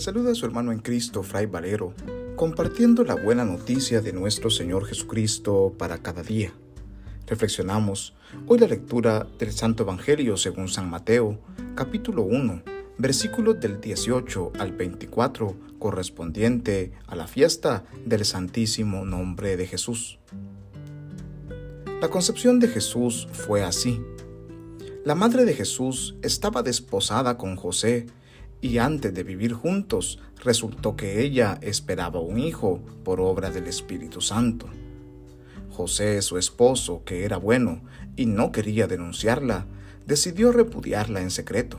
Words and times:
Saluda 0.00 0.30
a 0.30 0.34
su 0.36 0.46
hermano 0.46 0.70
en 0.70 0.78
Cristo, 0.78 1.24
Fray 1.24 1.46
Valero, 1.46 1.92
compartiendo 2.36 3.02
la 3.02 3.16
buena 3.16 3.44
noticia 3.44 4.00
de 4.00 4.12
nuestro 4.12 4.48
Señor 4.48 4.86
Jesucristo 4.86 5.74
para 5.76 5.98
cada 5.98 6.22
día. 6.22 6.52
Reflexionamos 7.26 8.14
hoy 8.46 8.60
la 8.60 8.68
lectura 8.68 9.26
del 9.40 9.50
Santo 9.50 9.82
Evangelio 9.82 10.36
según 10.36 10.68
San 10.68 10.88
Mateo, 10.88 11.40
capítulo 11.74 12.22
1, 12.22 12.62
versículos 12.96 13.58
del 13.58 13.80
18 13.80 14.52
al 14.60 14.70
24, 14.70 15.56
correspondiente 15.80 16.92
a 17.08 17.16
la 17.16 17.26
fiesta 17.26 17.84
del 18.06 18.24
Santísimo 18.24 19.04
Nombre 19.04 19.56
de 19.56 19.66
Jesús. 19.66 20.20
La 22.00 22.08
concepción 22.08 22.60
de 22.60 22.68
Jesús 22.68 23.26
fue 23.32 23.64
así. 23.64 24.00
La 25.04 25.16
madre 25.16 25.44
de 25.44 25.54
Jesús 25.54 26.14
estaba 26.22 26.62
desposada 26.62 27.36
con 27.36 27.56
José 27.56 28.06
y 28.60 28.78
antes 28.78 29.14
de 29.14 29.22
vivir 29.22 29.52
juntos 29.52 30.18
resultó 30.42 30.96
que 30.96 31.22
ella 31.22 31.58
esperaba 31.62 32.20
un 32.20 32.38
hijo 32.38 32.80
por 33.04 33.20
obra 33.20 33.50
del 33.50 33.66
Espíritu 33.66 34.20
Santo. 34.20 34.66
José, 35.70 36.22
su 36.22 36.38
esposo, 36.38 37.02
que 37.04 37.24
era 37.24 37.36
bueno 37.36 37.82
y 38.16 38.26
no 38.26 38.50
quería 38.50 38.86
denunciarla, 38.86 39.66
decidió 40.06 40.50
repudiarla 40.50 41.20
en 41.20 41.30
secreto. 41.30 41.78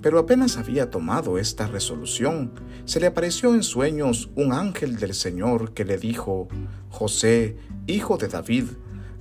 Pero 0.00 0.20
apenas 0.20 0.56
había 0.56 0.90
tomado 0.90 1.38
esta 1.38 1.66
resolución, 1.66 2.52
se 2.84 3.00
le 3.00 3.08
apareció 3.08 3.54
en 3.54 3.64
sueños 3.64 4.30
un 4.36 4.52
ángel 4.52 4.96
del 4.96 5.14
Señor 5.14 5.72
que 5.72 5.84
le 5.84 5.98
dijo, 5.98 6.46
José, 6.90 7.56
hijo 7.88 8.16
de 8.16 8.28
David, 8.28 8.66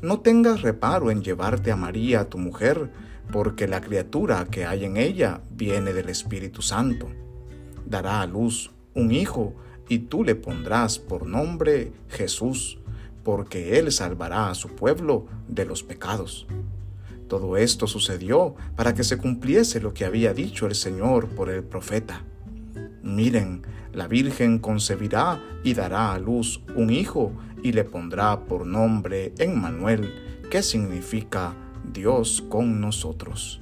no 0.01 0.19
tengas 0.19 0.61
reparo 0.61 1.09
en 1.09 1.23
llevarte 1.23 1.71
a 1.71 1.75
María, 1.75 2.29
tu 2.29 2.37
mujer, 2.37 2.91
porque 3.31 3.67
la 3.67 3.81
criatura 3.81 4.45
que 4.45 4.65
hay 4.65 4.85
en 4.85 4.97
ella 4.97 5.41
viene 5.51 5.93
del 5.93 6.09
Espíritu 6.09 6.61
Santo. 6.61 7.07
Dará 7.85 8.21
a 8.21 8.27
luz 8.27 8.71
un 8.93 9.11
hijo, 9.11 9.53
y 9.89 9.99
tú 9.99 10.23
le 10.23 10.35
pondrás 10.35 10.99
por 10.99 11.25
nombre 11.25 11.93
Jesús, 12.09 12.77
porque 13.23 13.79
él 13.79 13.91
salvará 13.91 14.49
a 14.49 14.55
su 14.55 14.69
pueblo 14.69 15.27
de 15.47 15.65
los 15.65 15.83
pecados. 15.83 16.47
Todo 17.27 17.57
esto 17.57 17.87
sucedió 17.87 18.55
para 18.75 18.93
que 18.93 19.03
se 19.03 19.17
cumpliese 19.17 19.81
lo 19.81 19.93
que 19.93 20.05
había 20.05 20.33
dicho 20.33 20.65
el 20.65 20.75
Señor 20.75 21.27
por 21.27 21.49
el 21.49 21.63
profeta. 21.63 22.23
Miren, 23.03 23.63
la 23.93 24.07
Virgen 24.07 24.59
concebirá 24.59 25.41
y 25.63 25.73
dará 25.73 26.13
a 26.13 26.19
luz 26.19 26.61
un 26.75 26.89
hijo 26.89 27.31
y 27.63 27.71
le 27.71 27.83
pondrá 27.83 28.45
por 28.45 28.65
nombre 28.65 29.33
Emmanuel, 29.37 30.13
que 30.49 30.61
significa 30.61 31.53
Dios 31.91 32.43
con 32.49 32.81
nosotros. 32.81 33.61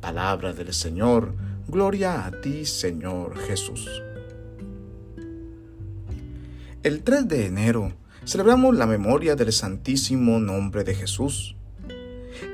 Palabra 0.00 0.52
del 0.52 0.72
Señor, 0.72 1.34
gloria 1.68 2.24
a 2.24 2.40
ti 2.40 2.64
Señor 2.64 3.36
Jesús. 3.38 4.02
El 6.82 7.02
3 7.02 7.28
de 7.28 7.46
enero 7.46 7.92
celebramos 8.24 8.76
la 8.76 8.86
memoria 8.86 9.36
del 9.36 9.52
Santísimo 9.52 10.38
Nombre 10.38 10.84
de 10.84 10.94
Jesús. 10.94 11.56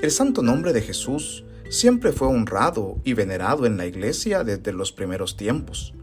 El 0.01 0.11
Santo 0.11 0.41
Nombre 0.41 0.73
de 0.73 0.81
Jesús 0.81 1.45
siempre 1.69 2.11
fue 2.11 2.27
honrado 2.27 2.97
y 3.03 3.13
venerado 3.13 3.65
en 3.65 3.77
la 3.77 3.85
Iglesia 3.85 4.43
desde 4.43 4.73
los 4.73 4.91
primeros 4.91 5.37
tiempos. 5.37 5.93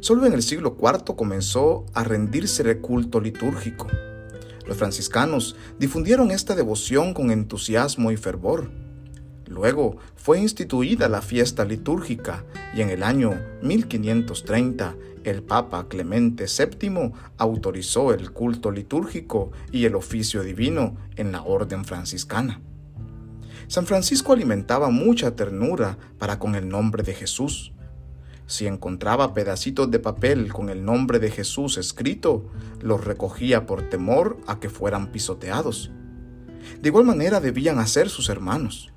Solo 0.00 0.26
en 0.26 0.34
el 0.34 0.42
siglo 0.42 0.76
IV 0.80 1.16
comenzó 1.16 1.86
a 1.94 2.04
rendirse 2.04 2.62
el 2.62 2.80
culto 2.80 3.20
litúrgico. 3.20 3.88
Los 4.66 4.76
franciscanos 4.76 5.56
difundieron 5.78 6.30
esta 6.30 6.54
devoción 6.54 7.14
con 7.14 7.30
entusiasmo 7.30 8.10
y 8.10 8.16
fervor. 8.16 8.70
Luego 9.46 9.96
fue 10.16 10.40
instituida 10.40 11.08
la 11.08 11.22
fiesta 11.22 11.64
litúrgica 11.64 12.44
y 12.74 12.80
en 12.80 12.90
el 12.90 13.04
año 13.04 13.40
1530 13.62 14.96
el 15.22 15.42
Papa 15.42 15.86
Clemente 15.88 16.46
VII 16.46 17.12
autorizó 17.38 18.12
el 18.12 18.32
culto 18.32 18.70
litúrgico 18.70 19.52
y 19.70 19.84
el 19.84 19.94
oficio 19.94 20.42
divino 20.42 20.96
en 21.16 21.32
la 21.32 21.42
orden 21.42 21.84
franciscana. 21.84 22.60
San 23.68 23.86
Francisco 23.86 24.32
alimentaba 24.32 24.90
mucha 24.90 25.34
ternura 25.34 25.98
para 26.18 26.38
con 26.38 26.54
el 26.54 26.68
nombre 26.68 27.02
de 27.02 27.14
Jesús 27.14 27.72
si 28.46 28.66
encontraba 28.66 29.34
pedacitos 29.34 29.90
de 29.90 29.98
papel 29.98 30.52
con 30.52 30.70
el 30.70 30.84
nombre 30.84 31.18
de 31.18 31.30
Jesús 31.30 31.78
escrito, 31.78 32.44
los 32.80 33.04
recogía 33.04 33.66
por 33.66 33.82
temor 33.82 34.38
a 34.46 34.60
que 34.60 34.70
fueran 34.70 35.10
pisoteados. 35.10 35.90
De 36.80 36.88
igual 36.88 37.04
manera 37.04 37.40
debían 37.40 37.78
hacer 37.78 38.08
sus 38.08 38.28
hermanos. 38.28 38.92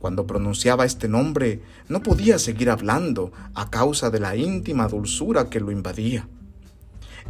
Cuando 0.00 0.26
pronunciaba 0.26 0.84
este 0.84 1.08
nombre, 1.08 1.62
no 1.88 2.02
podía 2.02 2.38
seguir 2.38 2.68
hablando 2.68 3.32
a 3.54 3.70
causa 3.70 4.10
de 4.10 4.20
la 4.20 4.36
íntima 4.36 4.88
dulzura 4.88 5.48
que 5.48 5.60
lo 5.60 5.70
invadía. 5.70 6.28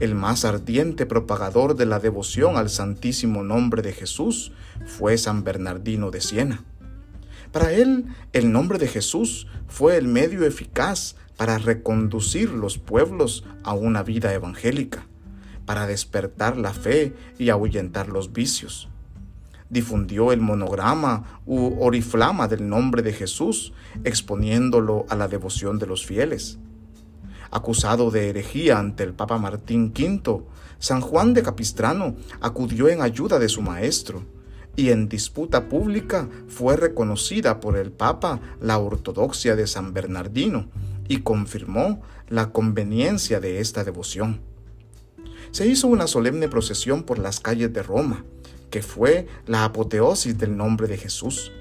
El 0.01 0.15
más 0.17 0.45
ardiente 0.45 1.07
propagador 1.07 1.77
de 1.77 1.87
la 1.87 2.01
devoción 2.01 2.57
al 2.57 2.69
santísimo 2.69 3.45
nombre 3.45 3.81
de 3.81 3.93
Jesús 3.93 4.51
fue 4.87 5.19
San 5.19 5.45
Bernardino 5.45 6.11
de 6.11 6.21
Siena. 6.21 6.65
Para 7.53 7.71
él, 7.71 8.07
el 8.33 8.51
nombre 8.51 8.79
de 8.79 8.89
Jesús 8.89 9.47
fue 9.69 9.97
el 9.97 10.09
medio 10.09 10.45
eficaz 10.45 11.15
para 11.37 11.59
reconducir 11.59 12.51
los 12.51 12.79
pueblos 12.79 13.45
a 13.63 13.75
una 13.75 14.03
vida 14.03 14.33
evangélica, 14.33 15.07
para 15.67 15.87
despertar 15.87 16.57
la 16.57 16.73
fe 16.73 17.15
y 17.39 17.51
ahuyentar 17.51 18.09
los 18.09 18.33
vicios. 18.33 18.89
Difundió 19.71 20.33
el 20.33 20.41
monograma 20.41 21.41
u 21.47 21.83
oriflama 21.83 22.49
del 22.49 22.69
nombre 22.69 23.03
de 23.03 23.13
Jesús, 23.13 23.73
exponiéndolo 24.05 25.07
a 25.09 25.17
la 25.17 25.27
devoción 25.27 25.79
de 25.79 25.87
los 25.87 26.07
fieles. 26.07 26.59
Acusado 27.51 28.11
de 28.11 28.29
herejía 28.29 28.79
ante 28.79 29.05
el 29.05 29.15
Papa 29.15 29.39
Martín 29.39 29.93
V, 29.97 30.43
San 30.79 31.01
Juan 31.01 31.35
de 31.35 31.43
Capistrano 31.43 32.15
acudió 32.41 32.89
en 32.89 33.01
ayuda 33.01 33.39
de 33.39 33.49
su 33.49 33.63
maestro 33.63 34.23
y 34.77 34.91
en 34.91 35.09
disputa 35.09 35.69
pública 35.69 36.29
fue 36.49 36.77
reconocida 36.77 37.61
por 37.61 37.77
el 37.77 37.91
Papa 37.93 38.41
la 38.61 38.79
ortodoxia 38.79 39.57
de 39.57 39.67
San 39.67 39.95
Bernardino, 39.95 40.67
y 41.09 41.19
confirmó 41.19 42.03
la 42.29 42.51
conveniencia 42.51 43.41
de 43.41 43.61
esta 43.61 43.85
devoción. 43.85 44.41
Se 45.51 45.67
hizo 45.67 45.89
una 45.89 46.07
solemne 46.07 46.49
procesión 46.49 47.05
por 47.05 47.19
las 47.19 47.41
calles 47.41 47.73
de 47.73 47.83
Roma, 47.83 48.25
que 48.71 48.83
fue 48.83 49.27
la 49.47 49.65
apoteosis 49.65 50.37
del 50.37 50.57
nombre 50.57 50.89
de 50.89 50.97
Jesús. 50.97 51.53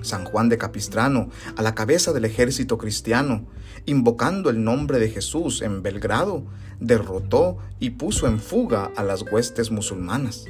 San 0.00 0.24
Juan 0.24 0.48
de 0.48 0.58
Capistrano, 0.58 1.28
a 1.56 1.62
la 1.62 1.74
cabeza 1.74 2.12
del 2.12 2.24
ejército 2.24 2.78
cristiano, 2.78 3.46
invocando 3.84 4.48
el 4.50 4.62
nombre 4.62 4.98
de 4.98 5.10
Jesús 5.10 5.60
en 5.62 5.82
Belgrado, 5.82 6.44
derrotó 6.78 7.58
y 7.80 7.90
puso 7.90 8.28
en 8.28 8.38
fuga 8.38 8.92
a 8.96 9.02
las 9.02 9.22
huestes 9.22 9.70
musulmanas. 9.70 10.44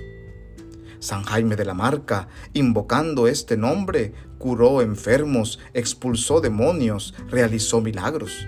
San 1.00 1.22
Jaime 1.22 1.56
de 1.56 1.64
la 1.64 1.75
Marca, 1.75 2.28
invocando 2.53 3.28
este 3.28 3.56
nombre, 3.56 4.12
curó 4.38 4.82
enfermos, 4.82 5.59
expulsó 5.75 6.41
demonios, 6.41 7.14
realizó 7.28 7.81
milagros. 7.81 8.47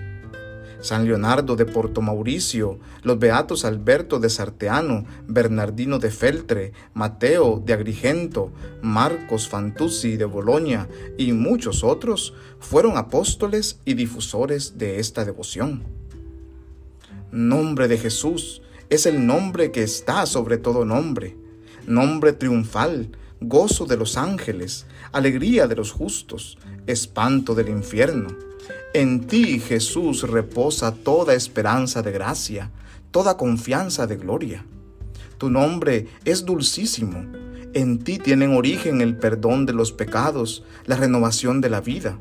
San 0.81 1.05
Leonardo 1.05 1.55
de 1.55 1.65
Porto 1.65 2.01
Mauricio, 2.01 2.79
los 3.03 3.19
beatos 3.19 3.65
Alberto 3.65 4.19
de 4.19 4.29
Sarteano, 4.29 5.05
Bernardino 5.27 5.99
de 5.99 6.09
Feltre, 6.09 6.73
Mateo 6.95 7.61
de 7.63 7.73
Agrigento, 7.73 8.51
Marcos 8.81 9.47
Fantuzzi 9.47 10.17
de 10.17 10.25
Boloña 10.25 10.87
y 11.17 11.33
muchos 11.33 11.83
otros 11.83 12.33
fueron 12.59 12.97
apóstoles 12.97 13.79
y 13.85 13.93
difusores 13.93 14.79
de 14.79 14.99
esta 14.99 15.23
devoción. 15.23 15.83
Nombre 17.31 17.87
de 17.87 17.99
Jesús 17.99 18.63
es 18.89 19.05
el 19.05 19.25
nombre 19.25 19.71
que 19.71 19.83
está 19.83 20.25
sobre 20.25 20.57
todo 20.57 20.83
nombre 20.83 21.40
nombre 21.87 22.33
triunfal, 22.33 23.09
gozo 23.41 23.85
de 23.85 23.97
los 23.97 24.17
ángeles, 24.17 24.85
alegría 25.11 25.67
de 25.67 25.75
los 25.75 25.91
justos, 25.91 26.59
espanto 26.85 27.55
del 27.55 27.69
infierno. 27.69 28.29
En 28.93 29.25
ti, 29.25 29.59
Jesús, 29.59 30.23
reposa 30.23 30.93
toda 30.93 31.33
esperanza 31.33 32.03
de 32.03 32.11
gracia, 32.11 32.69
toda 33.09 33.37
confianza 33.37 34.05
de 34.05 34.17
gloria. 34.17 34.63
Tu 35.39 35.49
nombre 35.49 36.07
es 36.23 36.45
dulcísimo. 36.45 37.25
En 37.73 37.99
ti 37.99 38.19
tienen 38.19 38.55
origen 38.55 39.01
el 39.01 39.17
perdón 39.17 39.65
de 39.65 39.73
los 39.73 39.91
pecados, 39.91 40.63
la 40.85 40.97
renovación 40.97 41.61
de 41.61 41.69
la 41.69 41.81
vida. 41.81 42.19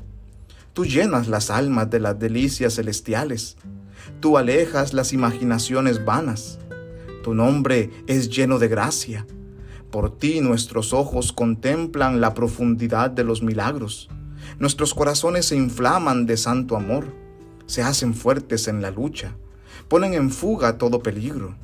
Tú 0.73 0.87
llenas 0.87 1.29
las 1.29 1.51
almas 1.51 1.91
de 1.91 2.01
las 2.01 2.19
delicias 2.19 2.77
celestiales. 2.77 3.57
Tú 4.21 4.39
alejas 4.39 4.95
las 4.95 5.13
imaginaciones 5.13 6.05
vanas. 6.05 6.59
Tu 7.25 7.35
nombre 7.35 7.91
es 8.07 8.31
lleno 8.31 8.59
de 8.59 8.69
gracia 8.69 9.27
por 9.91 10.17
ti 10.19 10.41
nuestros 10.41 10.93
ojos 10.93 11.33
contemplan 11.33 12.21
la 12.21 12.35
profundidad 12.35 13.11
de 13.11 13.25
los 13.25 13.43
milagros. 13.43 14.09
Nuestros 14.59 14.95
corazones 14.95 15.47
se 15.47 15.57
inflaman 15.57 16.27
de 16.27 16.37
santo 16.37 16.77
amor, 16.77 17.07
se 17.67 17.83
hacen 17.83 18.15
fuertes 18.15 18.69
en 18.69 18.83
la 18.83 18.91
lucha, 18.91 19.35
ponen 19.89 20.15
en 20.15 20.31
fuga 20.31 20.79
todo 20.79 21.03
peligro. 21.03 21.55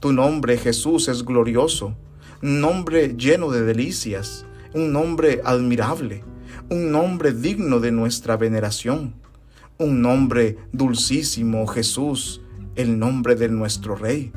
Tu 0.00 0.12
nombre, 0.12 0.58
Jesús, 0.58 1.08
es 1.08 1.24
glorioso, 1.24 1.94
un 2.42 2.60
nombre 2.60 3.14
lleno 3.16 3.50
de 3.50 3.62
delicias, 3.62 4.46
un 4.74 4.92
nombre 4.92 5.40
admirable, 5.44 6.22
un 6.70 6.90
nombre 6.92 7.32
digno 7.32 7.80
de 7.80 7.92
nuestra 7.92 8.36
veneración, 8.36 9.14
un 9.78 10.02
nombre 10.02 10.58
dulcísimo, 10.72 11.66
Jesús, 11.66 12.42
el 12.76 12.98
nombre 12.98 13.34
de 13.34 13.48
nuestro 13.48 13.96
Rey. 13.96 14.32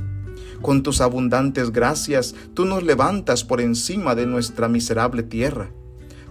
Con 0.62 0.84
tus 0.84 1.02
abundantes 1.02 1.72
gracias, 1.72 2.36
tú 2.54 2.66
nos 2.66 2.84
levantas 2.84 3.44
por 3.44 3.62
encima 3.62 4.16
de 4.16 4.26
nuestra 4.26 4.68
miserable 4.68 5.24
tierra. 5.24 5.70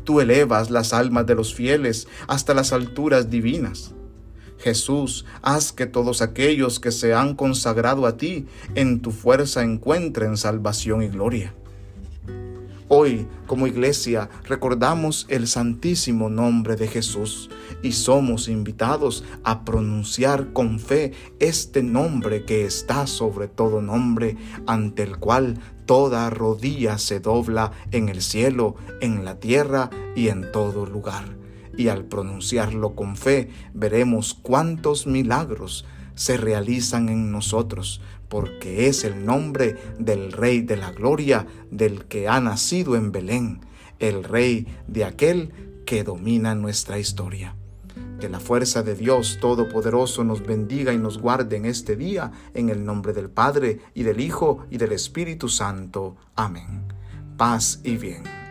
Tú 0.05 0.20
elevas 0.20 0.70
las 0.70 0.93
almas 0.93 1.26
de 1.26 1.34
los 1.34 1.55
fieles 1.55 2.06
hasta 2.26 2.55
las 2.55 2.73
alturas 2.73 3.31
divinas. 3.31 3.93
Jesús, 4.58 5.25
haz 5.43 5.73
que 5.73 5.87
todos 5.87 6.23
aquellos 6.23 6.81
que 6.81 6.90
se 6.90 7.14
han 7.14 7.34
consagrado 7.34 8.06
a 8.06 8.17
ti 8.17 8.46
en 8.75 9.00
tu 9.00 9.11
fuerza 9.11 9.62
encuentren 9.62 10.37
salvación 10.37 11.02
y 11.02 11.08
gloria. 11.08 11.55
Hoy, 12.88 13.27
como 13.49 13.67
iglesia, 13.67 14.31
recordamos 14.44 15.27
el 15.29 15.49
santísimo 15.49 16.31
nombre 16.31 16.77
de 16.77 16.87
Jesús 16.87 17.50
y 17.83 17.91
somos 17.91 18.47
invitados 18.47 19.25
a 19.43 19.65
pronunciar 19.65 20.53
con 20.53 20.79
fe 20.79 21.11
este 21.41 21.83
nombre 21.83 22.44
que 22.44 22.65
está 22.65 23.09
sobre 23.09 23.49
todo 23.49 23.83
nombre, 23.83 24.37
ante 24.69 25.03
el 25.03 25.17
cual 25.17 25.59
toda 25.85 26.31
rodilla 26.31 26.99
se 26.99 27.19
dobla 27.19 27.73
en 27.91 28.09
el 28.09 28.23
cielo, 28.23 28.77
en 29.00 29.25
la 29.25 29.41
tierra 29.41 29.91
y 30.15 30.29
en 30.29 30.53
todo 30.53 30.87
lugar. 30.87 31.25
Y 31.77 31.88
al 31.88 32.05
pronunciarlo 32.05 32.94
con 32.94 33.17
fe, 33.17 33.50
veremos 33.75 34.33
cuántos 34.33 35.09
milagros 35.09 35.85
se 36.15 36.37
realizan 36.38 37.09
en 37.09 37.31
nosotros, 37.31 38.00
porque 38.28 38.88
es 38.88 39.05
el 39.05 39.25
nombre 39.25 39.76
del 39.99 40.32
Rey 40.32 40.62
de 40.62 40.76
la 40.76 40.93
Gloria, 40.93 41.46
del 41.70 42.05
que 42.06 42.28
ha 42.28 42.40
nacido 42.40 42.96
en 42.96 43.12
Belén, 43.12 43.61
el 43.99 44.25
Rey 44.25 44.67
de 44.87 45.05
aquel 45.05 45.52
que 45.84 46.05
domina 46.05 46.55
nuestra 46.55 46.99
historia. 46.99 47.55
Que 48.20 48.28
la 48.28 48.40
fuerza 48.40 48.82
de 48.82 48.94
Dios 48.94 49.38
Todopoderoso 49.40 50.25
nos 50.25 50.44
bendiga 50.44 50.93
y 50.93 50.99
nos 50.99 51.19
guarde 51.19 51.56
en 51.56 51.67
este 51.67 51.96
día, 51.96 52.32
en 52.55 52.70
el 52.70 52.84
nombre 52.84 53.12
del 53.12 53.31
Padre, 53.31 53.81
y 53.94 54.02
del 54.02 54.20
Hijo, 54.20 54.67
y 54.70 54.78
del 54.78 54.93
Espíritu 54.93 55.49
Santo. 55.49 56.17
Amén. 56.34 56.84
Paz 57.37 57.81
y 57.84 57.96
bien. 57.96 58.45